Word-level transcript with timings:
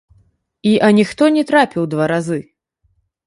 І 0.69 0.71
аніхто 0.87 1.23
не 1.35 1.43
трапіў 1.51 1.83
два 1.91 2.09
разы. 2.15 2.39